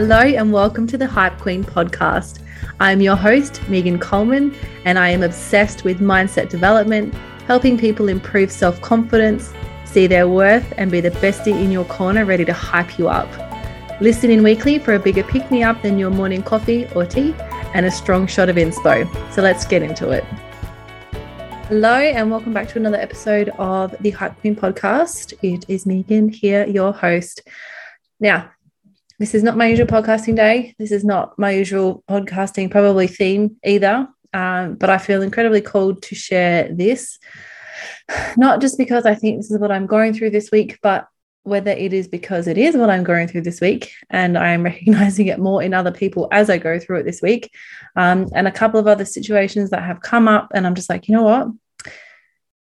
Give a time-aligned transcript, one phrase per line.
[0.00, 2.38] Hello, and welcome to the Hype Queen podcast.
[2.80, 4.54] I am your host, Megan Coleman,
[4.86, 7.12] and I am obsessed with mindset development,
[7.46, 9.52] helping people improve self confidence,
[9.84, 13.28] see their worth, and be the bestie in your corner ready to hype you up.
[14.00, 17.34] Listen in weekly for a bigger pick me up than your morning coffee or tea
[17.74, 19.06] and a strong shot of inspo.
[19.30, 20.24] So let's get into it.
[21.68, 25.34] Hello, and welcome back to another episode of the Hype Queen podcast.
[25.42, 27.42] It is Megan here, your host.
[28.18, 28.50] Now,
[29.20, 30.74] this is not my usual podcasting day.
[30.78, 34.08] This is not my usual podcasting probably theme either.
[34.32, 37.18] Um, but I feel incredibly called to share this,
[38.38, 41.06] not just because I think this is what I'm going through this week, but
[41.42, 44.62] whether it is because it is what I'm going through this week and I am
[44.70, 47.52] recognizing it more in other people as I go through it this week,
[47.96, 50.48] um, and a couple of other situations that have come up.
[50.54, 51.48] And I'm just like, you know what?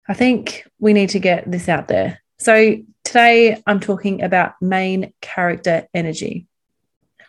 [0.09, 2.21] I think we need to get this out there.
[2.41, 6.46] So today I'm talking about main character energy,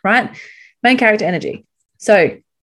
[0.03, 0.35] right?
[0.83, 1.65] Main character energy.
[1.97, 2.37] So,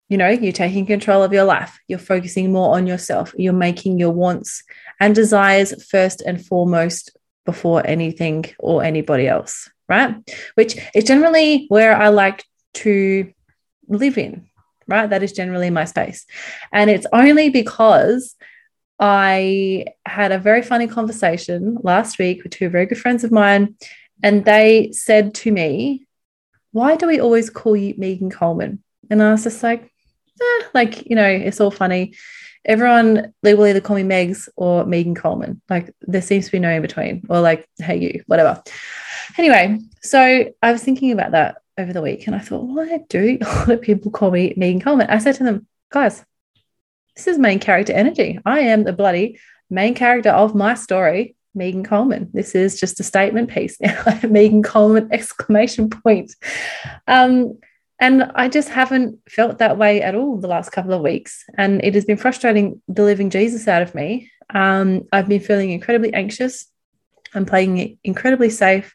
[0.09, 3.99] you know, you're taking control of your life, you're focusing more on yourself, you're making
[3.99, 4.63] your wants
[4.99, 10.15] and desires first and foremost before anything or anybody else, right?
[10.55, 12.43] Which is generally where I like
[12.75, 13.31] to
[13.87, 14.47] live in,
[14.87, 15.09] right?
[15.09, 16.25] That is generally my space.
[16.71, 18.35] And it's only because
[18.99, 23.75] I had a very funny conversation last week with two very good friends of mine,
[24.21, 26.05] and they said to me,
[26.73, 28.83] Why do we always call you Megan Coleman?
[29.09, 29.83] And I was just like,
[30.41, 32.15] eh, like, you know, it's all funny.
[32.65, 35.61] Everyone, they will either call me Megs or Megan Coleman.
[35.69, 38.63] Like, there seems to be no in between, or like, hey, you, whatever.
[39.37, 43.37] Anyway, so I was thinking about that over the week, and I thought, why do
[43.45, 45.07] all the people call me Megan Coleman?
[45.09, 46.25] I said to them, guys,
[47.15, 48.39] this is main character energy.
[48.45, 52.29] I am the bloody main character of my story, Megan Coleman.
[52.33, 56.33] This is just a statement piece now, Megan Coleman exclamation point.
[57.07, 57.59] Um,
[57.99, 61.45] and I just haven't felt that way at all the last couple of weeks.
[61.57, 64.31] And it has been frustrating the living Jesus out of me.
[64.53, 66.65] Um, I've been feeling incredibly anxious.
[67.33, 68.93] I'm playing incredibly safe.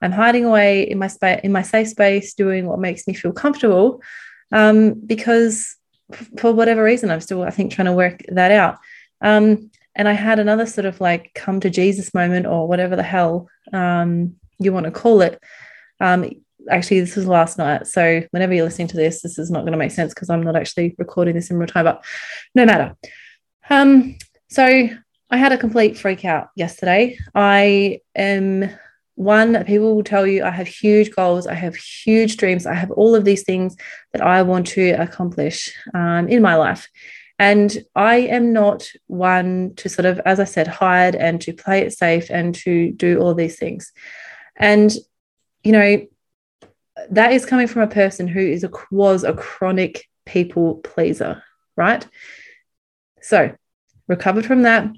[0.00, 3.32] I'm hiding away in my space, in my safe space, doing what makes me feel
[3.32, 4.02] comfortable,
[4.52, 5.76] um, because
[6.38, 8.78] for whatever reason, I'm still, I think, trying to work that out.
[9.20, 13.02] Um, and I had another sort of like come to Jesus moment or whatever the
[13.02, 15.40] hell um, you want to call it.
[16.00, 16.30] Um,
[16.70, 17.86] actually, this was last night.
[17.86, 20.42] So whenever you're listening to this, this is not going to make sense because I'm
[20.42, 22.04] not actually recording this in real time, but
[22.54, 22.96] no matter.
[23.70, 24.16] Um,
[24.48, 24.88] so
[25.30, 27.18] I had a complete freak out yesterday.
[27.34, 28.70] I am
[29.16, 32.90] one, people will tell you I have huge goals, I have huge dreams, I have
[32.90, 33.76] all of these things
[34.12, 36.88] that I want to accomplish um, in my life.
[37.38, 41.80] And I am not one to sort of, as I said, hide and to play
[41.80, 43.92] it safe and to do all these things.
[44.56, 44.92] And,
[45.64, 46.06] you know,
[47.10, 51.42] that is coming from a person who is a was a chronic people pleaser,
[51.76, 52.06] right?
[53.20, 53.52] So,
[54.06, 54.88] recovered from that,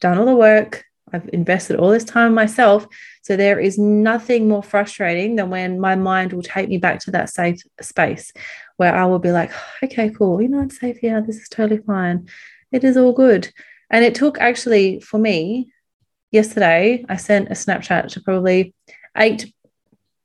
[0.00, 2.86] done all the work, I've invested all this time myself.
[3.22, 7.12] So there is nothing more frustrating than when my mind will take me back to
[7.12, 8.32] that safe space
[8.76, 9.52] where I will be like,
[9.82, 10.42] okay, cool.
[10.42, 11.22] You know, I'm safe here.
[11.22, 12.28] This is totally fine.
[12.72, 13.50] It is all good.
[13.90, 15.68] And it took actually for me
[16.32, 18.74] yesterday, I sent a Snapchat to probably
[19.16, 19.52] eight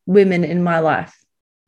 [0.08, 1.16] women in my life,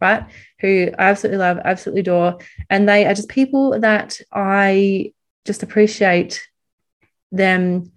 [0.02, 0.26] right?
[0.62, 2.40] Who I absolutely love, absolutely adore.
[2.70, 5.14] And they are just people that I
[5.46, 6.42] just appreciate
[7.32, 7.92] them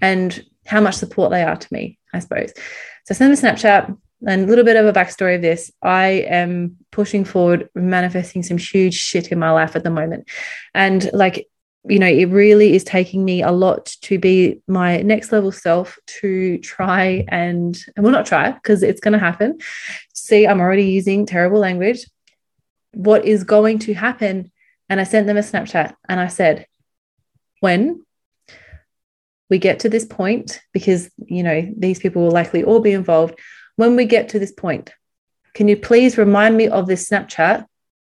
[0.00, 2.52] and how much support they are to me, I suppose.
[3.04, 5.72] So send a Snapchat and a little bit of a backstory of this.
[5.82, 10.28] I am pushing forward, manifesting some huge shit in my life at the moment.
[10.72, 11.48] And like,
[11.88, 15.98] you know, it really is taking me a lot to be my next level self
[16.20, 19.58] to try and, and will not try because it's going to happen.
[20.14, 22.06] See, I'm already using terrible language.
[22.92, 24.52] What is going to happen?
[24.88, 26.66] And I sent them a Snapchat and I said,
[27.60, 28.04] when
[29.50, 33.38] we get to this point, because, you know, these people will likely all be involved.
[33.76, 34.92] When we get to this point,
[35.54, 37.66] can you please remind me of this Snapchat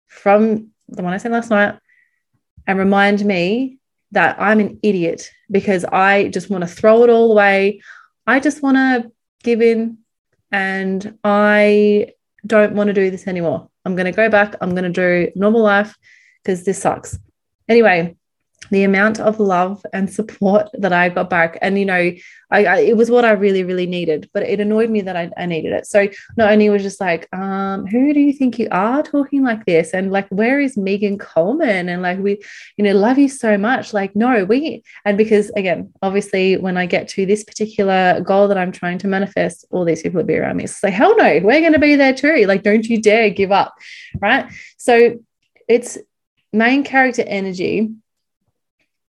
[0.07, 1.77] from the one I sent last night
[2.65, 3.77] and remind me
[4.11, 7.81] that I'm an idiot because I just want to throw it all away.
[8.25, 9.11] I just want to
[9.43, 9.99] give in
[10.51, 12.13] and I
[12.45, 13.69] don't want to do this anymore.
[13.85, 14.55] I'm going to go back.
[14.61, 15.95] I'm going to do normal life
[16.41, 17.19] because this sucks.
[17.67, 18.15] Anyway,
[18.71, 21.57] the amount of love and support that I got back.
[21.61, 22.11] And, you know,
[22.49, 25.29] I, I, it was what I really, really needed, but it annoyed me that I,
[25.37, 25.85] I needed it.
[25.85, 29.65] So not only was just like, um, who do you think you are talking like
[29.65, 29.93] this?
[29.93, 31.89] And like, where is Megan Coleman?
[31.89, 32.41] And like, we,
[32.77, 33.93] you know, love you so much.
[33.93, 38.57] Like, no, we, and because again, obviously when I get to this particular goal that
[38.57, 40.65] I'm trying to manifest, all these people will be around me.
[40.65, 42.45] It's like, hell no, we're going to be there too.
[42.45, 43.75] Like, don't you dare give up.
[44.19, 44.49] Right.
[44.77, 45.19] So
[45.67, 45.97] it's
[46.53, 47.91] main character energy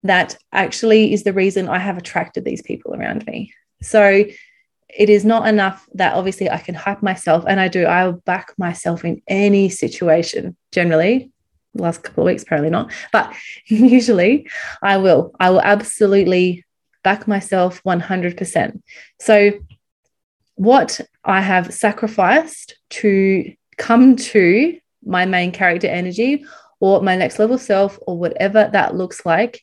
[0.02, 3.52] that actually is the reason I have attracted these people around me.
[3.82, 4.24] So
[4.88, 8.52] it is not enough that obviously I can hype myself, and I do, I'll back
[8.58, 11.30] myself in any situation generally.
[11.74, 13.32] Last couple of weeks, apparently not, but
[13.66, 14.48] usually
[14.82, 15.32] I will.
[15.38, 16.64] I will absolutely
[17.04, 18.82] back myself 100%.
[19.20, 19.52] So,
[20.56, 26.44] what I have sacrificed to come to my main character energy
[26.80, 29.62] or my next level self or whatever that looks like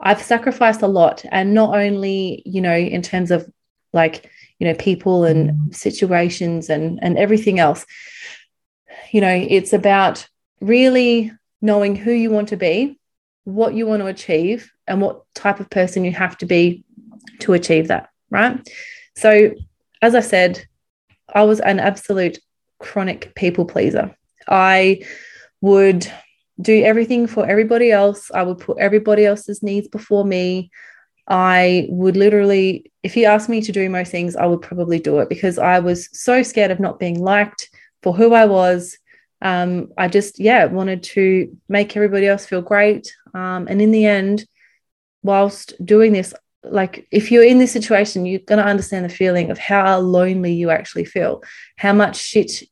[0.00, 1.24] I've sacrificed a lot.
[1.30, 3.48] And not only, you know, in terms of
[3.92, 5.74] like, you know, people and mm.
[5.74, 7.84] situations and, and everything else,
[9.12, 10.26] you know, it's about
[10.60, 12.98] really knowing who you want to be,
[13.44, 16.84] what you want to achieve, and what type of person you have to be
[17.40, 18.10] to achieve that.
[18.30, 18.60] Right.
[19.16, 19.54] So,
[20.02, 20.64] as I said,
[21.32, 22.38] I was an absolute
[22.78, 24.16] chronic people pleaser.
[24.48, 25.02] I
[25.60, 26.10] would
[26.60, 28.30] do everything for everybody else.
[28.32, 30.70] I would put everybody else's needs before me.
[31.28, 35.20] I would literally, if you asked me to do most things, I would probably do
[35.20, 37.70] it because I was so scared of not being liked
[38.02, 38.98] for who I was.
[39.40, 43.14] Um, I just, yeah, wanted to make everybody else feel great.
[43.32, 44.44] Um, and in the end,
[45.22, 46.34] whilst doing this,
[46.64, 50.52] like if you're in this situation, you're going to understand the feeling of how lonely
[50.52, 51.42] you actually feel,
[51.76, 52.62] how much shit,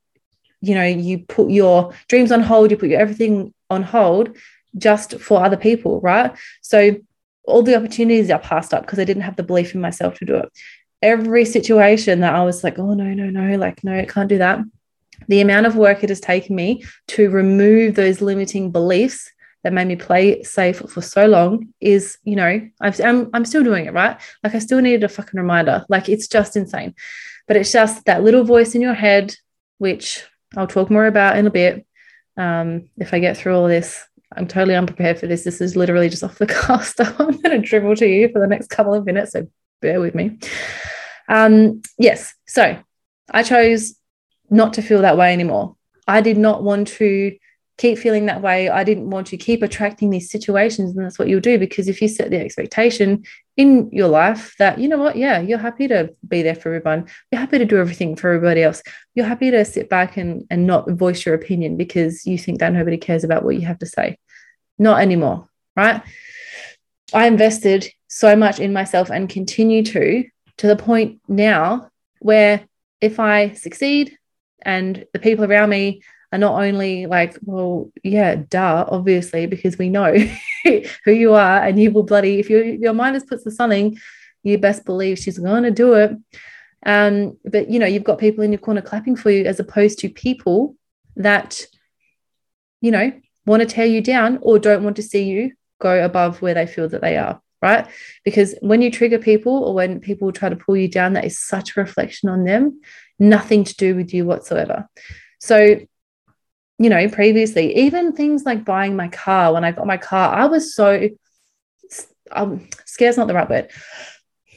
[0.61, 4.37] you know, you put your dreams on hold, you put your everything on hold
[4.76, 6.37] just for other people, right?
[6.62, 6.97] So
[7.44, 10.25] all the opportunities are passed up because I didn't have the belief in myself to
[10.25, 10.49] do it.
[11.00, 14.38] Every situation that I was like, oh, no, no, no, like, no, I can't do
[14.38, 14.61] that.
[15.29, 19.31] The amount of work it has taken me to remove those limiting beliefs
[19.65, 23.87] that made me play safe for so long is, you know, I'm, I'm still doing
[23.87, 24.20] it, right?
[24.44, 25.85] Like, I still needed a fucking reminder.
[25.88, 26.94] Like, it's just insane.
[27.49, 29.35] But it's just that little voice in your head,
[29.79, 30.25] which
[30.56, 31.87] I'll talk more about in a bit,
[32.38, 34.02] um, if I get through all this,
[34.35, 35.44] I'm totally unprepared for this.
[35.44, 37.14] This is literally just off the cuff stuff.
[37.19, 39.46] I'm going to dribble to you for the next couple of minutes, so
[39.82, 40.38] bear with me.
[41.29, 42.79] Um, yes, so
[43.31, 43.94] I chose
[44.49, 45.76] not to feel that way anymore.
[46.06, 47.37] I did not want to
[47.78, 48.69] keep feeling that way.
[48.69, 50.94] I didn't want to keep attracting these situations.
[50.94, 53.22] And that's what you'll do because if you set the expectation
[53.56, 57.08] in your life that, you know what, yeah, you're happy to be there for everyone,
[57.30, 58.82] you're happy to do everything for everybody else,
[59.14, 62.72] you're happy to sit back and, and not voice your opinion because you think that
[62.72, 64.19] nobody cares about what you have to say.
[64.76, 66.02] Not anymore, right?
[67.14, 70.24] I invested so much in myself and continue to,
[70.58, 72.66] to the point now where
[73.00, 74.19] if I succeed
[74.62, 76.02] and the people around me
[76.32, 80.14] are not only like, well, yeah, duh, obviously, because we know
[80.64, 83.98] who you are and you will bloody, if you, your mind has put to something,
[84.42, 86.12] you best believe she's going to do it.
[86.84, 89.98] Um, but you know, you've got people in your corner clapping for you as opposed
[90.00, 90.76] to people
[91.16, 91.62] that,
[92.81, 93.12] you know,
[93.46, 96.66] want to tear you down or don't want to see you go above where they
[96.66, 97.86] feel that they are right?
[98.24, 101.38] Because when you trigger people or when people try to pull you down, that is
[101.38, 102.81] such a reflection on them,
[103.19, 104.88] nothing to do with you whatsoever.
[105.40, 105.81] So
[106.78, 110.46] you know, previously, even things like buying my car, when I got my car, I
[110.46, 111.08] was so
[112.30, 113.70] um, scared's not the right word.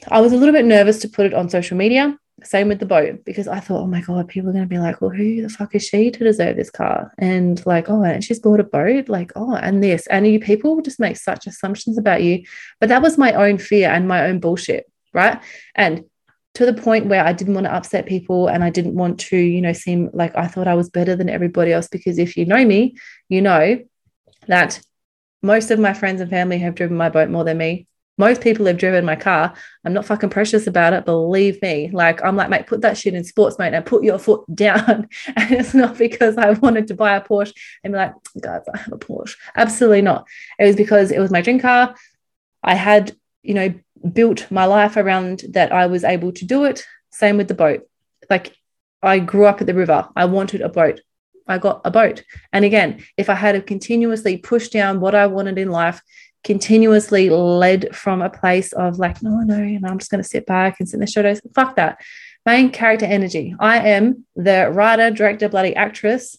[0.07, 2.17] I was a little bit nervous to put it on social media.
[2.43, 4.79] Same with the boat, because I thought, oh my God, people are going to be
[4.79, 7.13] like, well, who the fuck is she to deserve this car?
[7.19, 10.07] And like, oh, and she's bought a boat, like, oh, and this.
[10.07, 12.43] And you people just make such assumptions about you.
[12.79, 14.91] But that was my own fear and my own bullshit.
[15.13, 15.39] Right.
[15.75, 16.05] And
[16.55, 19.37] to the point where I didn't want to upset people and I didn't want to,
[19.37, 21.87] you know, seem like I thought I was better than everybody else.
[21.87, 22.95] Because if you know me,
[23.29, 23.79] you know
[24.47, 24.81] that
[25.41, 27.87] most of my friends and family have driven my boat more than me.
[28.17, 29.53] Most people have driven my car.
[29.83, 31.05] I'm not fucking precious about it.
[31.05, 31.89] Believe me.
[31.91, 35.07] Like, I'm like, mate, put that shit in sports mode and put your foot down.
[35.35, 37.53] and it's not because I wanted to buy a Porsche
[37.83, 39.37] and be like, guys, I have a Porsche.
[39.55, 40.27] Absolutely not.
[40.59, 41.95] It was because it was my dream car.
[42.61, 43.73] I had, you know,
[44.13, 46.85] built my life around that I was able to do it.
[47.11, 47.87] Same with the boat.
[48.29, 48.55] Like
[49.01, 50.07] I grew up at the river.
[50.15, 51.01] I wanted a boat.
[51.47, 52.23] I got a boat.
[52.53, 56.01] And again, if I had to continuously pushed down what I wanted in life,
[56.43, 60.45] continuously led from a place of like, no, no, and I'm just going to sit
[60.45, 61.41] back and sit in the shadows.
[61.53, 62.01] Fuck that.
[62.45, 63.55] Main character energy.
[63.59, 66.37] I am the writer, director, bloody actress,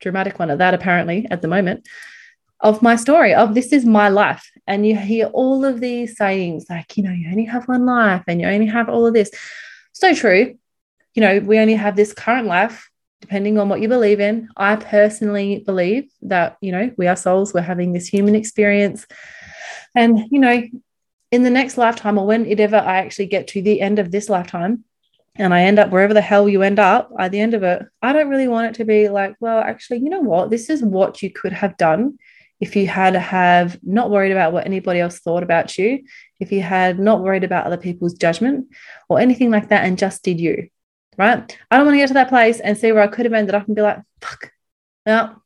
[0.00, 1.86] dramatic one of that apparently at the moment,
[2.60, 4.50] of my story of this is my life.
[4.66, 8.24] And you hear all of these sayings like you know you only have one life
[8.26, 9.30] and you only have all of this.
[9.92, 10.56] So true.
[11.14, 14.48] You know we only have this current life depending on what you believe in.
[14.56, 19.06] I personally believe that you know we are souls we're having this human experience.
[19.94, 20.62] And you know
[21.32, 24.84] in the next lifetime or whenever i actually get to the end of this lifetime
[25.38, 27.82] and I end up wherever the hell you end up at the end of it,
[28.00, 30.50] I don't really want it to be like, well, actually, you know what?
[30.50, 32.18] This is what you could have done
[32.60, 36.04] if you had to have not worried about what anybody else thought about you,
[36.40, 38.68] if you had not worried about other people's judgment
[39.08, 40.68] or anything like that and just did you,
[41.18, 41.58] right?
[41.70, 43.54] I don't want to get to that place and see where I could have ended
[43.54, 44.52] up and be like, fuck,
[45.04, 45.42] well,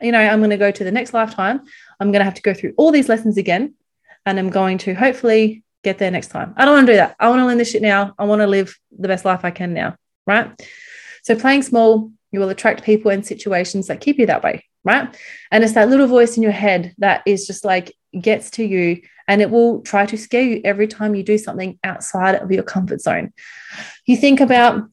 [0.00, 1.62] you know, I'm going to go to the next lifetime.
[1.98, 3.74] I'm going to have to go through all these lessons again.
[4.24, 6.52] And I'm going to hopefully get there next time.
[6.56, 7.16] I don't want to do that.
[7.18, 8.14] I want to learn this shit now.
[8.18, 10.50] I want to live the best life I can now, right?
[11.22, 15.14] So playing small, you will attract people and situations that keep you that way right?
[15.50, 19.02] And it's that little voice in your head that is just like gets to you
[19.28, 22.62] and it will try to scare you every time you do something outside of your
[22.62, 23.32] comfort zone.
[24.06, 24.88] You think about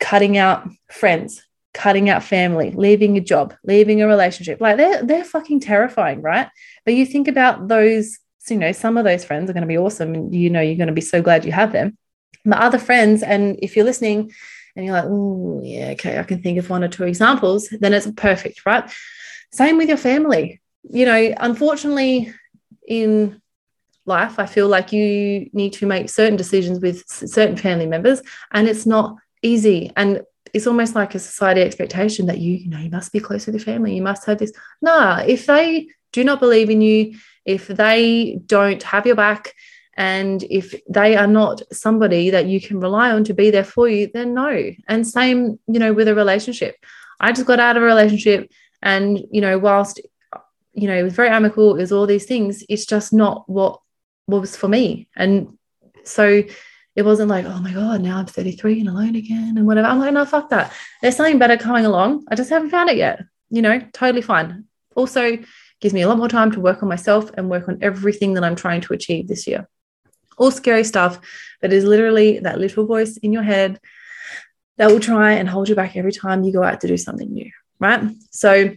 [0.00, 1.42] cutting out friends,
[1.72, 4.60] cutting out family, leaving a job, leaving a relationship.
[4.60, 6.48] Like they're they're fucking terrifying, right?
[6.84, 8.18] But you think about those,
[8.50, 10.76] you know, some of those friends are going to be awesome and you know you're
[10.76, 11.96] going to be so glad you have them.
[12.44, 14.32] But other friends, and if you're listening
[14.76, 17.92] and you're like, oh, yeah, okay, I can think of one or two examples, then
[17.92, 18.90] it's perfect, right?
[19.52, 20.60] Same with your family.
[20.90, 22.32] You know, unfortunately,
[22.86, 23.40] in
[24.04, 28.20] life, I feel like you need to make certain decisions with certain family members,
[28.52, 29.92] and it's not easy.
[29.96, 33.46] And it's almost like a society expectation that you, you know, you must be close
[33.46, 34.52] with your family, you must have this.
[34.82, 39.52] Nah, if they do not believe in you, if they don't have your back,
[39.96, 43.88] and if they are not somebody that you can rely on to be there for
[43.88, 44.70] you, then no.
[44.88, 46.76] And same, you know, with a relationship.
[47.20, 48.50] I just got out of a relationship
[48.82, 50.00] and, you know, whilst,
[50.72, 53.80] you know, it was very amicable, it was all these things, it's just not what
[54.26, 55.08] was for me.
[55.14, 55.56] And
[56.02, 56.42] so
[56.96, 59.86] it wasn't like, oh my God, now I'm 33 and alone again and whatever.
[59.86, 60.72] I'm like, no, fuck that.
[61.02, 62.24] There's something better coming along.
[62.28, 63.22] I just haven't found it yet.
[63.50, 64.64] You know, totally fine.
[64.96, 65.38] Also,
[65.80, 68.44] gives me a lot more time to work on myself and work on everything that
[68.44, 69.68] I'm trying to achieve this year
[70.36, 71.20] all scary stuff,
[71.60, 73.80] but it's literally that little voice in your head
[74.76, 77.32] that will try and hold you back every time you go out to do something
[77.32, 78.02] new, right?
[78.30, 78.74] So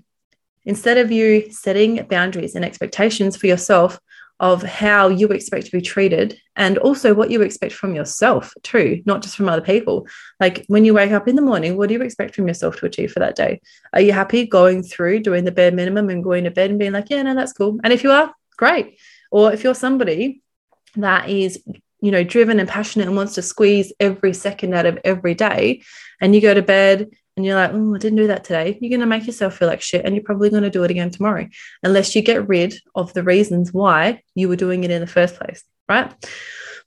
[0.65, 3.99] instead of you setting boundaries and expectations for yourself
[4.39, 9.01] of how you expect to be treated and also what you expect from yourself too,
[9.05, 10.07] not just from other people.
[10.39, 12.85] Like when you wake up in the morning, what do you expect from yourself to
[12.85, 13.61] achieve for that day?
[13.93, 16.91] Are you happy going through doing the bare minimum and going to bed and being
[16.91, 17.79] like, yeah, no, that's cool.
[17.83, 18.99] And if you are, great.
[19.31, 20.43] Or if you're somebody
[20.95, 21.61] that is
[22.01, 25.81] you know driven and passionate and wants to squeeze every second out of every day.
[26.21, 28.77] And you go to bed and you're like oh i didn't do that today.
[28.81, 30.91] You're going to make yourself feel like shit and you're probably going to do it
[30.91, 31.47] again tomorrow
[31.83, 35.35] unless you get rid of the reasons why you were doing it in the first
[35.35, 36.13] place right?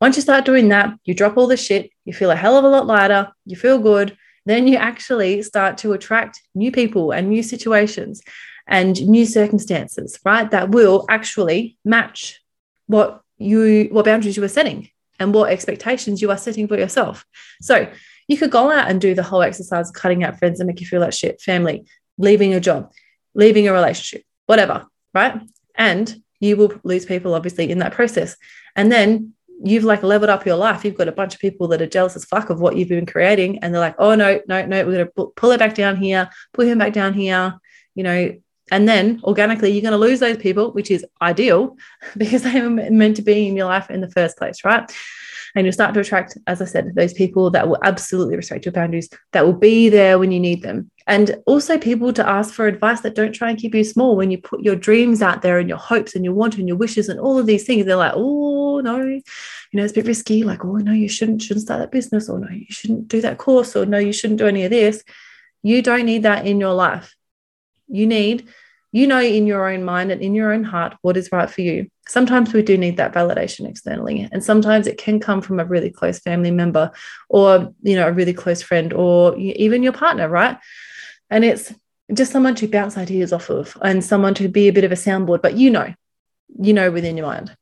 [0.01, 2.65] Once you start doing that you drop all the shit you feel a hell of
[2.65, 4.17] a lot lighter you feel good
[4.47, 8.23] then you actually start to attract new people and new situations
[8.67, 12.41] and new circumstances right that will actually match
[12.87, 17.27] what you what boundaries you are setting and what expectations you are setting for yourself.
[17.61, 17.91] So
[18.29, 20.87] you could go out and do the whole exercise, cutting out friends and make you
[20.87, 21.85] feel like shit, family,
[22.19, 22.93] leaving a job,
[23.35, 25.41] leaving a relationship, whatever, right?
[25.75, 28.37] And you will lose people obviously in that process.
[28.77, 29.33] And then
[29.63, 30.85] you've like leveled up your life.
[30.85, 33.07] You've got a bunch of people that are jealous as fuck of what you've been
[33.07, 33.59] creating.
[33.59, 36.31] And they're like, oh, no, no, no, we're going to pull it back down here,
[36.53, 37.59] pull him back down here,
[37.95, 38.37] you know,
[38.71, 41.77] and then organically, you're going to lose those people, which is ideal
[42.17, 44.91] because they were meant to be in your life in the first place, right?
[45.55, 48.73] And you'll start to attract, as I said, those people that will absolutely respect your
[48.73, 50.91] boundaries, that will be there when you need them.
[51.09, 54.31] And also people to ask for advice that don't try and keep you small when
[54.31, 57.09] you put your dreams out there and your hopes and your want and your wishes
[57.09, 57.85] and all of these things.
[57.85, 59.23] They're like, oh no, you
[59.73, 60.45] know, it's a bit risky.
[60.45, 63.39] Like, oh no, you shouldn't shouldn't start that business, or no, you shouldn't do that
[63.39, 65.03] course, or no, you shouldn't do any of this.
[65.63, 67.15] You don't need that in your life.
[67.89, 68.49] You need
[68.93, 71.61] you know in your own mind and in your own heart what is right for
[71.61, 71.89] you.
[72.09, 75.91] Sometimes we do need that validation externally, and sometimes it can come from a really
[75.91, 76.91] close family member
[77.29, 80.59] or you know a really close friend or even your partner, right?
[81.31, 81.73] And it's
[82.13, 84.97] just someone to bounce ideas off of and someone to be a bit of a
[84.97, 85.95] soundboard, but you know,
[86.59, 87.57] you know within your mind.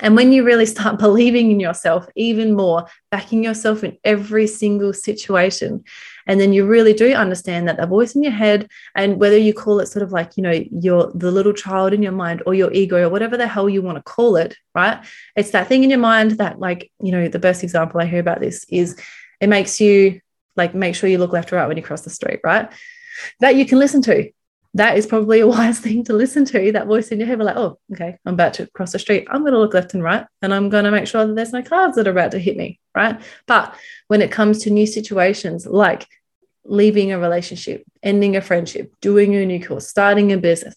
[0.00, 4.92] And when you really start believing in yourself even more, backing yourself in every single
[4.92, 5.84] situation,
[6.26, 9.54] and then you really do understand that the voice in your head, and whether you
[9.54, 12.54] call it sort of like, you know, your the little child in your mind or
[12.54, 15.04] your ego or whatever the hell you want to call it, right?
[15.36, 18.20] It's that thing in your mind that, like, you know, the best example I hear
[18.20, 18.98] about this is
[19.40, 20.20] it makes you
[20.56, 22.72] like make sure you look left or right when you cross the street, right?
[23.40, 24.30] That you can listen to
[24.76, 26.72] that is probably a wise thing to listen to.
[26.72, 29.26] That voice in your head, like, oh, okay, I'm about to cross the street.
[29.30, 31.52] I'm going to look left and right, and I'm going to make sure that there's
[31.52, 33.20] no cars that are about to hit me, right?
[33.46, 33.74] But
[34.08, 36.06] when it comes to new situations like
[36.64, 40.74] leaving a relationship, ending a friendship, doing a new course, starting a business,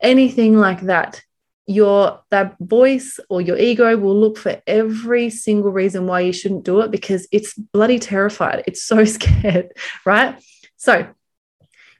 [0.00, 1.22] anything like that,
[1.68, 6.64] your that voice or your ego will look for every single reason why you shouldn't
[6.64, 8.62] do it because it's bloody terrified.
[8.66, 9.72] It's so scared,
[10.04, 10.38] right?
[10.76, 11.08] So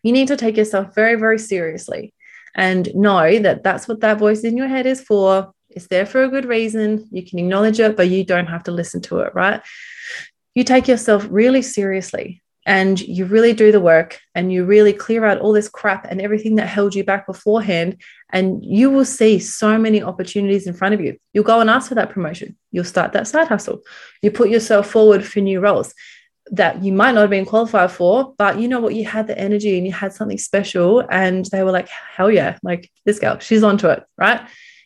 [0.06, 2.14] you need to take yourself very, very seriously
[2.54, 5.52] and know that that's what that voice in your head is for.
[5.68, 7.08] It's there for a good reason.
[7.10, 9.60] You can acknowledge it, but you don't have to listen to it, right?
[10.54, 15.24] You take yourself really seriously and you really do the work and you really clear
[15.24, 19.40] out all this crap and everything that held you back beforehand and you will see
[19.40, 22.82] so many opportunities in front of you you'll go and ask for that promotion you'll
[22.82, 23.80] start that side hustle
[24.20, 25.94] you put yourself forward for new roles
[26.52, 29.36] that you might not have been qualified for but you know what you had the
[29.38, 33.38] energy and you had something special and they were like hell yeah like this girl
[33.38, 34.40] she's onto it right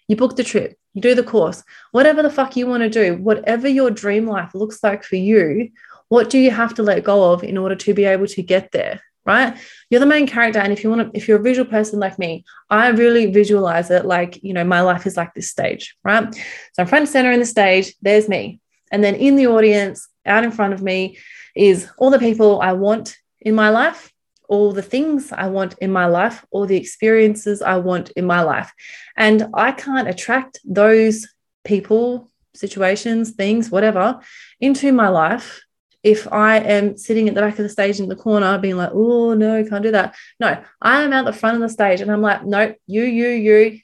[0.09, 1.62] you book the trip you do the course
[1.93, 5.71] whatever the fuck you want to do whatever your dream life looks like for you
[6.11, 8.73] what do you have to let go of in order to be able to get
[8.73, 9.00] there?
[9.25, 9.57] Right?
[9.90, 10.59] You're the main character.
[10.59, 13.90] And if you want to, if you're a visual person like me, I really visualize
[13.90, 16.35] it like, you know, my life is like this stage, right?
[16.35, 18.61] So I'm front center in the stage, there's me.
[18.90, 21.19] And then in the audience, out in front of me,
[21.54, 24.12] is all the people I want in my life,
[24.49, 28.42] all the things I want in my life, all the experiences I want in my
[28.42, 28.73] life.
[29.16, 31.26] And I can't attract those
[31.64, 34.21] people, situations, things, whatever,
[34.61, 35.62] into my life
[36.02, 38.90] if I am sitting at the back of the stage in the corner being like,
[38.92, 40.14] oh no, can't do that.
[40.38, 43.28] No, I am at the front of the stage and I'm like, no, you, you,
[43.28, 43.80] you,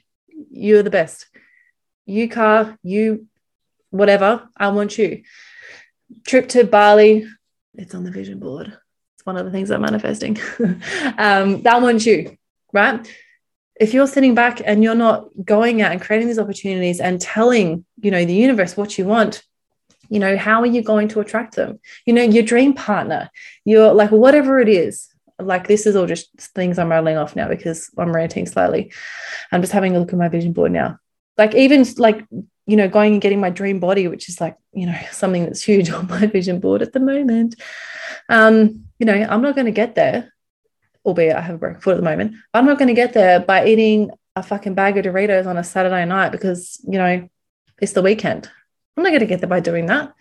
[0.50, 1.26] you're the best.
[2.06, 3.26] You car, you
[3.90, 5.23] whatever, I want you.
[6.26, 7.26] Trip to Bali,
[7.76, 8.76] it's on the vision board.
[9.14, 10.38] It's one of the things I'm manifesting.
[11.18, 12.37] um, that wants you,
[12.73, 13.06] right?
[13.78, 17.85] If you're sitting back and you're not going out and creating these opportunities and telling,
[18.00, 19.42] you know, the universe what you want,
[20.09, 23.30] you know how are you going to attract them you know your dream partner
[23.64, 27.49] you're like whatever it is like this is all just things i'm rolling off now
[27.49, 28.92] because i'm ranting slightly
[29.52, 30.99] i'm just having a look at my vision board now
[31.37, 32.25] like even like
[32.66, 35.62] you know going and getting my dream body which is like you know something that's
[35.62, 37.54] huge on my vision board at the moment
[38.28, 40.33] um you know i'm not going to get there
[41.05, 43.40] albeit i have a broken foot at the moment i'm not going to get there
[43.40, 47.29] by eating a fucking bag of doritos on a saturday night because you know
[47.81, 48.50] it's the weekend
[48.96, 50.14] I'm not going to get there by doing that.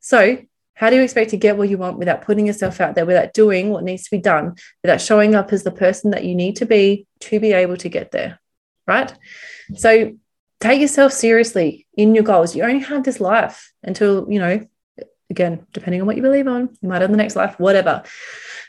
[0.00, 0.38] So,
[0.74, 3.32] how do you expect to get what you want without putting yourself out there, without
[3.32, 6.56] doing what needs to be done, without showing up as the person that you need
[6.56, 8.40] to be to be able to get there?
[8.86, 9.12] Right.
[9.76, 10.18] So,
[10.60, 12.54] take yourself seriously in your goals.
[12.54, 14.66] You only have this life until, you know,
[15.30, 18.02] again, depending on what you believe on, you might have the next life, whatever.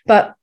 [0.06, 0.36] But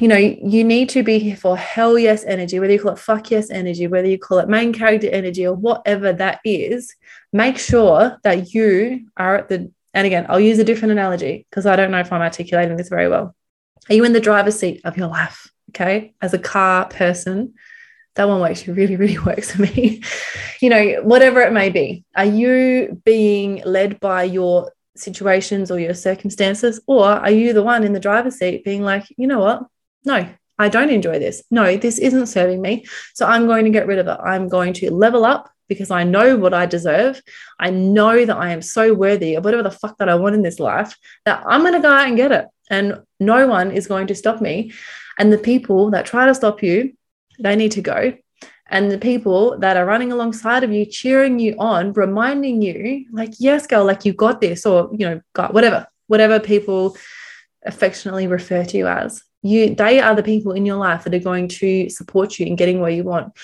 [0.00, 2.98] you know, you need to be here for hell yes energy, whether you call it
[2.98, 6.94] fuck yes energy, whether you call it main character energy or whatever that is.
[7.32, 11.66] Make sure that you are at the, and again, I'll use a different analogy because
[11.66, 13.34] I don't know if I'm articulating this very well.
[13.88, 15.50] Are you in the driver's seat of your life?
[15.70, 16.14] Okay.
[16.20, 17.54] As a car person,
[18.14, 20.02] that one works really, really works for me.
[20.60, 25.94] you know, whatever it may be, are you being led by your situations or your
[25.94, 26.80] circumstances?
[26.86, 29.62] Or are you the one in the driver's seat being like, you know what?
[30.04, 31.42] No, I don't enjoy this.
[31.50, 32.86] No, this isn't serving me.
[33.14, 34.18] So I'm going to get rid of it.
[34.24, 37.20] I'm going to level up because I know what I deserve.
[37.58, 40.42] I know that I am so worthy of whatever the fuck that I want in
[40.42, 42.46] this life that I'm going to go out and get it.
[42.70, 44.72] And no one is going to stop me.
[45.18, 46.94] And the people that try to stop you,
[47.38, 48.14] they need to go
[48.68, 53.34] and the people that are running alongside of you, cheering you on, reminding you, like,
[53.38, 56.96] yes, girl, like you got this, or you know, got whatever, whatever people
[57.64, 59.22] affectionately refer to you as.
[59.42, 62.56] You they are the people in your life that are going to support you in
[62.56, 63.34] getting where you want.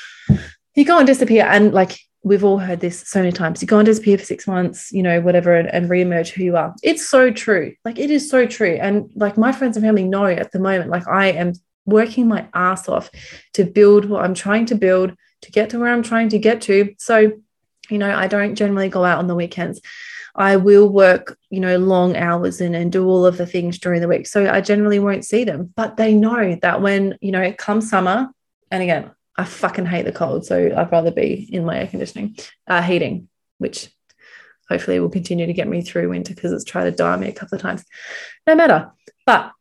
[0.74, 3.60] You go and disappear, and like we've all heard this so many times.
[3.60, 6.56] You go and disappear for six months, you know, whatever, and, and reemerge who you
[6.56, 6.74] are.
[6.82, 7.74] It's so true.
[7.84, 8.78] Like it is so true.
[8.80, 11.52] And like my friends and family know at the moment, like I am
[11.86, 13.10] working my ass off
[13.54, 16.62] to build what I'm trying to build, to get to where I'm trying to get
[16.62, 16.94] to.
[16.98, 17.32] So,
[17.88, 19.80] you know, I don't generally go out on the weekends.
[20.34, 24.00] I will work, you know, long hours and, and do all of the things during
[24.00, 24.26] the week.
[24.26, 25.72] So I generally won't see them.
[25.74, 28.28] But they know that when, you know, it comes summer,
[28.70, 30.46] and again, I fucking hate the cold.
[30.46, 32.36] So I'd rather be in my air conditioning,
[32.68, 33.90] uh, heating, which
[34.68, 37.32] hopefully will continue to get me through winter because it's tried to die me a
[37.32, 37.84] couple of times.
[38.46, 38.92] No matter.
[39.26, 39.52] But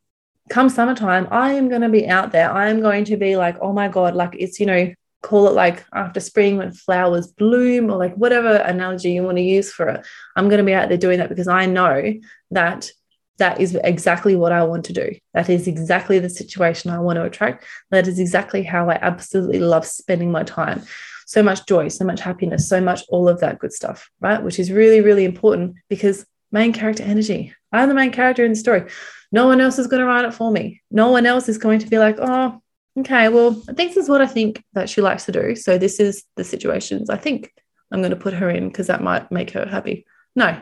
[0.50, 2.52] come summertime, I am going to be out there.
[2.52, 5.54] I am going to be like, oh my God, like it's, you know, call it
[5.54, 9.88] like after spring when flowers bloom or like whatever analogy you want to use for
[9.90, 10.06] it.
[10.36, 12.14] I'm going to be out there doing that because I know
[12.52, 12.92] that
[13.38, 15.16] that is exactly what I want to do.
[15.34, 17.64] That is exactly the situation I want to attract.
[17.90, 20.84] That is exactly how I absolutely love spending my time.
[21.26, 24.42] So much joy, so much happiness, so much all of that good stuff, right?
[24.42, 27.54] Which is really, really important because main character energy.
[27.72, 28.90] I'm the main character in the story.
[29.32, 30.82] No one else is going to write it for me.
[30.90, 32.62] No one else is going to be like, oh,
[32.98, 35.56] okay, well, this is what I think that she likes to do.
[35.56, 37.54] So this is the situations I think
[37.92, 40.06] I'm going to put her in because that might make her happy.
[40.36, 40.60] No,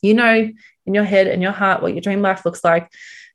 [0.00, 0.50] you know
[0.86, 2.92] in your head and your heart what your dream life looks like,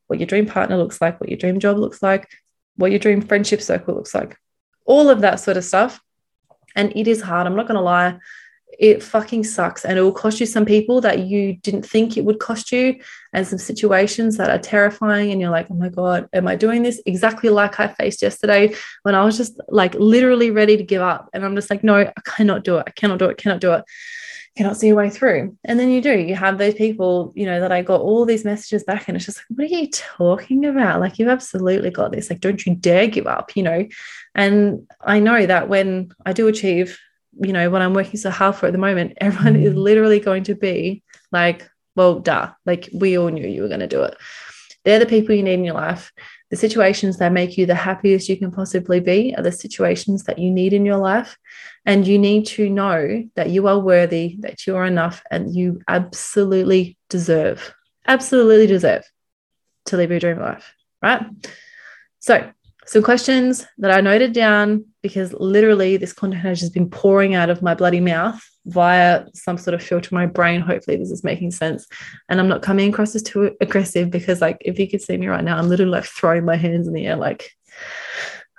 [0.07, 2.27] what your dream partner looks like, what your dream job looks like,
[2.75, 4.37] what your dream friendship circle looks like,
[4.85, 6.01] all of that sort of stuff.
[6.75, 7.47] And it is hard.
[7.47, 8.17] I'm not going to lie.
[8.77, 9.85] It fucking sucks.
[9.85, 12.99] And it will cost you some people that you didn't think it would cost you,
[13.33, 15.31] and some situations that are terrifying.
[15.31, 18.73] And you're like, oh my God, am I doing this exactly like I faced yesterday
[19.03, 21.29] when I was just like literally ready to give up?
[21.33, 22.83] And I'm just like, no, I cannot do it.
[22.87, 23.37] I cannot do it.
[23.37, 23.83] Cannot do it
[24.57, 25.55] cannot see a way through.
[25.63, 28.43] And then you do, you have those people, you know, that I got all these
[28.43, 30.99] messages back, and it's just like, what are you talking about?
[30.99, 32.29] Like, you've absolutely got this.
[32.29, 33.87] Like, don't you dare give up, you know?
[34.33, 36.99] And I know that when I do achieve,
[37.41, 39.77] you know, what I'm working so hard for at the moment, everyone is mm.
[39.77, 43.87] literally going to be like, well, duh, like we all knew you were going to
[43.87, 44.15] do it.
[44.85, 46.11] They're the people you need in your life.
[46.49, 50.39] The situations that make you the happiest you can possibly be are the situations that
[50.39, 51.37] you need in your life.
[51.85, 55.81] And you need to know that you are worthy, that you are enough, and you
[55.87, 57.73] absolutely deserve,
[58.07, 59.03] absolutely deserve
[59.87, 61.25] to live your dream life, right?
[62.19, 62.49] So,
[62.87, 67.49] some questions that I noted down because literally this content has just been pouring out
[67.49, 70.61] of my bloody mouth via some sort of filter in my brain.
[70.61, 71.85] Hopefully, this is making sense.
[72.29, 75.27] And I'm not coming across as too aggressive because, like, if you could see me
[75.27, 77.51] right now, I'm literally like throwing my hands in the air, like,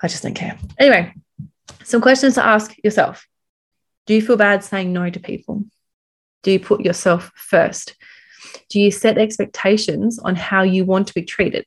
[0.02, 0.58] I just don't care.
[0.78, 1.14] Anyway,
[1.84, 3.26] some questions to ask yourself
[4.06, 5.64] Do you feel bad saying no to people?
[6.42, 7.96] Do you put yourself first?
[8.68, 11.64] Do you set expectations on how you want to be treated?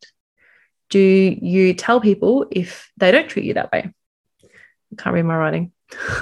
[0.91, 3.91] Do you tell people if they don't treat you that way?
[4.43, 5.71] I can't read my writing.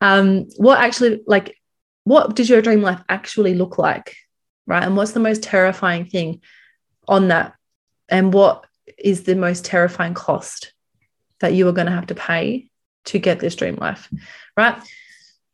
[0.00, 1.56] um, what actually like
[2.04, 4.16] what does your dream life actually look like
[4.66, 6.40] right and what's the most terrifying thing
[7.06, 7.54] on that
[8.08, 8.66] and what
[8.98, 10.72] is the most terrifying cost
[11.40, 12.70] that you are going to have to pay
[13.04, 14.08] to get this dream life
[14.56, 14.80] right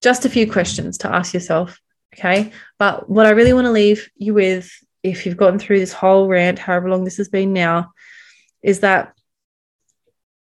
[0.02, 1.78] just a few questions to ask yourself
[2.14, 4.70] okay but what i really want to leave you with
[5.02, 7.92] if you've gotten through this whole rant however long this has been now
[8.66, 9.16] is that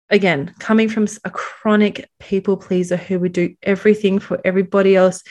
[0.10, 5.23] again, coming from a chronic people pleaser who would do everything for everybody else.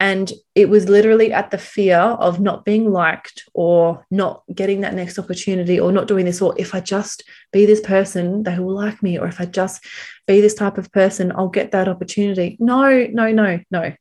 [0.00, 4.94] And it was literally at the fear of not being liked or not getting that
[4.94, 8.74] next opportunity or not doing this, or if I just be this person, they will
[8.74, 9.84] like me, or if I just
[10.26, 12.56] be this type of person, I'll get that opportunity.
[12.60, 13.92] No, no, no, no.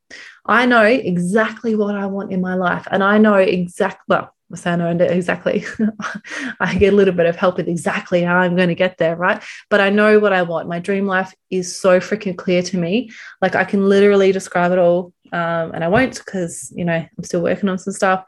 [0.45, 2.87] I know exactly what I want in my life.
[2.91, 5.65] And I know exactly, well, Masano and exactly
[6.59, 9.15] I get a little bit of help with exactly how I'm going to get there,
[9.15, 9.43] right?
[9.69, 10.69] But I know what I want.
[10.69, 13.11] My dream life is so freaking clear to me.
[13.41, 15.13] Like I can literally describe it all.
[15.33, 18.25] Um, and I won't because you know I'm still working on some stuff.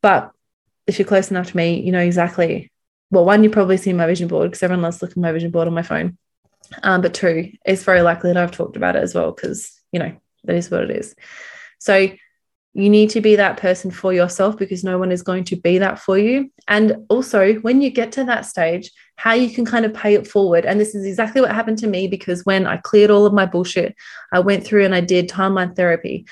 [0.00, 0.30] But
[0.86, 2.70] if you're close enough to me, you know exactly.
[3.10, 5.50] Well, one, you probably see my vision board because everyone loves looking at my vision
[5.50, 6.16] board on my phone.
[6.82, 9.98] Um, but two, it's very likely that I've talked about it as well because you
[9.98, 11.14] know that is what it is.
[11.78, 12.08] So
[12.74, 15.78] you need to be that person for yourself because no one is going to be
[15.78, 16.50] that for you.
[16.68, 20.26] And also, when you get to that stage, how you can kind of pay it
[20.26, 20.64] forward.
[20.64, 23.44] And this is exactly what happened to me because when I cleared all of my
[23.44, 23.94] bullshit,
[24.32, 26.26] I went through and I did timeline therapy.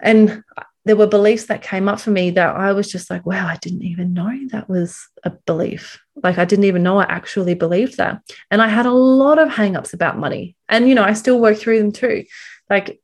[0.00, 0.42] And
[0.84, 3.56] there were beliefs that came up for me that I was just like, wow, I
[3.56, 6.00] didn't even know that was a belief.
[6.22, 8.22] Like, I didn't even know I actually believed that.
[8.50, 10.56] And I had a lot of hangups about money.
[10.68, 12.24] And, you know, I still work through them too.
[12.70, 13.00] Like,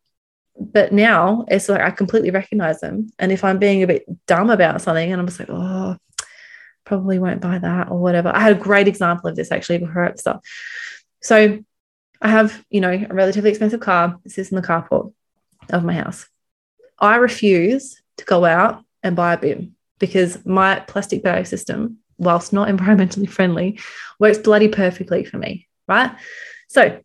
[0.59, 3.11] but now it's like I completely recognize them.
[3.19, 5.97] And if I'm being a bit dumb about something and I'm just like, oh,
[6.85, 8.29] probably won't buy that or whatever.
[8.29, 10.41] I had a great example of this actually before I.
[11.23, 11.65] So
[12.21, 14.19] I have, you know, a relatively expensive car.
[14.25, 15.13] It sits in the carport
[15.71, 16.27] of my house.
[16.99, 22.53] I refuse to go out and buy a bin because my plastic bag system, whilst
[22.53, 23.81] not environmentally friendly,
[24.21, 25.69] works bloody perfectly for me.
[25.89, 26.13] Right.
[26.69, 27.01] So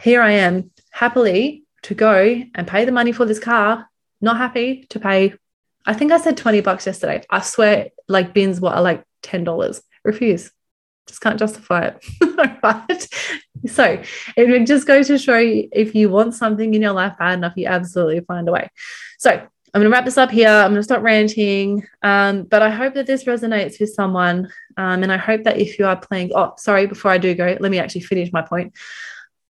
[0.00, 3.88] here I am happily to go and pay the money for this car,
[4.20, 5.34] not happy to pay.
[5.84, 7.24] I think I said 20 bucks yesterday.
[7.28, 9.82] I swear, like bins were like $10.
[10.04, 10.50] Refuse.
[11.08, 12.04] Just can't justify it.
[12.62, 13.08] right?
[13.66, 14.02] So
[14.36, 17.54] it just goes to show you if you want something in your life bad enough,
[17.56, 18.68] you absolutely find a way.
[19.18, 19.30] So
[19.74, 20.48] I'm going to wrap this up here.
[20.48, 21.86] I'm going to stop ranting.
[22.02, 24.52] Um, but I hope that this resonates with someone.
[24.76, 27.56] Um, and I hope that if you are playing, oh, sorry, before I do go,
[27.58, 28.74] let me actually finish my point.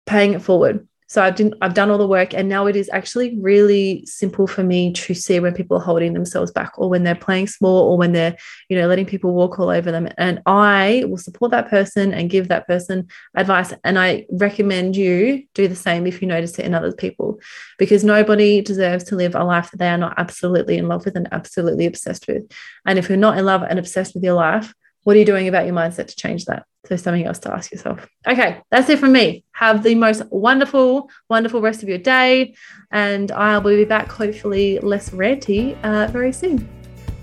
[0.04, 0.86] Paying it forward.
[1.12, 4.46] So I've done I've done all the work and now it is actually really simple
[4.46, 7.90] for me to see when people are holding themselves back or when they're playing small
[7.90, 8.34] or when they're,
[8.70, 10.08] you know, letting people walk all over them.
[10.16, 13.74] And I will support that person and give that person advice.
[13.84, 17.38] And I recommend you do the same if you notice it in other people,
[17.76, 21.14] because nobody deserves to live a life that they are not absolutely in love with
[21.14, 22.50] and absolutely obsessed with.
[22.86, 24.72] And if you're not in love and obsessed with your life,
[25.04, 26.64] what are you doing about your mindset to change that?
[26.86, 28.08] So, something else to ask yourself.
[28.26, 29.44] Okay, that's it from me.
[29.52, 32.54] Have the most wonderful, wonderful rest of your day.
[32.90, 36.68] And I will be back, hopefully, less ranty uh, very soon.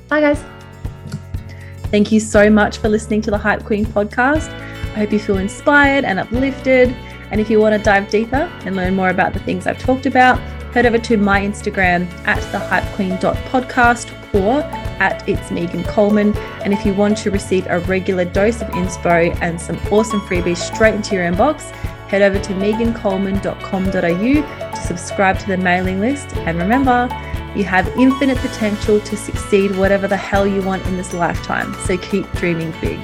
[0.08, 0.44] Bye, guys.
[1.92, 4.50] Thank you so much for listening to the Hype Queen podcast.
[4.94, 6.90] I hope you feel inspired and uplifted.
[7.32, 10.06] And if you want to dive deeper and learn more about the things I've talked
[10.06, 10.40] about,
[10.74, 14.62] head over to my Instagram at thehypequeen.podcast or
[15.02, 16.36] at It's Megan Coleman.
[16.64, 20.58] And if you want to receive a regular dose of inspo and some awesome freebies
[20.58, 21.72] straight into your inbox,
[22.10, 26.36] head over to megancoleman.com.au to subscribe to the mailing list.
[26.38, 27.08] And remember,
[27.56, 31.74] you have infinite potential to succeed whatever the hell you want in this lifetime.
[31.86, 33.00] So keep dreaming big.